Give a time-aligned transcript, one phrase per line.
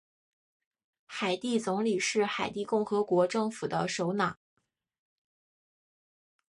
[1.05, 4.35] 海地总理是海地共和国政府的首脑。